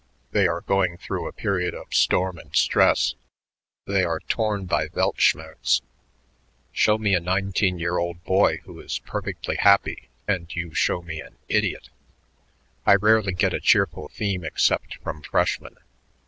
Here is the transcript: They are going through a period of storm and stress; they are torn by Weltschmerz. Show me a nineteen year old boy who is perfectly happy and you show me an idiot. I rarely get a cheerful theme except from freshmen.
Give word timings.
They 0.31 0.47
are 0.47 0.61
going 0.61 0.97
through 0.97 1.27
a 1.27 1.31
period 1.31 1.75
of 1.75 1.93
storm 1.93 2.39
and 2.39 2.55
stress; 2.55 3.13
they 3.85 4.03
are 4.03 4.19
torn 4.21 4.65
by 4.65 4.87
Weltschmerz. 4.87 5.83
Show 6.71 6.97
me 6.97 7.13
a 7.13 7.19
nineteen 7.19 7.77
year 7.77 7.99
old 7.99 8.23
boy 8.23 8.61
who 8.63 8.79
is 8.79 8.97
perfectly 8.97 9.57
happy 9.57 10.09
and 10.27 10.51
you 10.55 10.73
show 10.73 11.03
me 11.03 11.21
an 11.21 11.35
idiot. 11.47 11.89
I 12.83 12.95
rarely 12.95 13.33
get 13.33 13.53
a 13.53 13.59
cheerful 13.61 14.07
theme 14.07 14.43
except 14.43 14.95
from 15.03 15.21
freshmen. 15.21 15.77